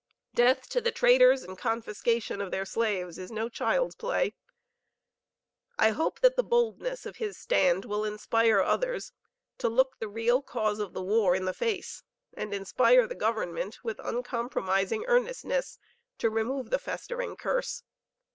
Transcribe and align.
Death 0.33 0.67
to 0.69 0.81
the 0.81 0.91
traitors 0.91 1.43
and 1.43 1.55
confiscation 1.59 2.41
of 2.41 2.49
their 2.49 2.65
slaves 2.65 3.19
is 3.19 3.31
no 3.31 3.49
child's 3.49 3.93
play. 3.93 4.33
I 5.77 5.91
hope 5.91 6.21
that 6.21 6.35
the 6.35 6.41
boldness 6.43 7.05
of 7.05 7.17
his 7.17 7.37
stand 7.37 7.85
will 7.85 8.03
inspire 8.03 8.61
others 8.61 9.11
to 9.59 9.69
look 9.69 9.99
the 9.99 10.07
real 10.07 10.41
cause 10.41 10.79
of 10.79 10.93
the 10.93 11.03
war 11.03 11.35
in 11.35 11.45
the 11.45 11.53
face 11.53 12.01
and 12.33 12.51
inspire 12.51 13.05
the 13.05 13.13
government 13.13 13.83
with 13.83 13.99
uncompromising 14.03 15.05
earnestness 15.05 15.77
to 16.17 16.31
remove 16.31 16.71
the 16.71 16.79
festering 16.79 17.35
curse. 17.35 17.83